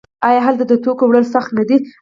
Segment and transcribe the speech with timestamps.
[0.27, 1.77] آیا هلته د توکو وړل سخت نه دي؟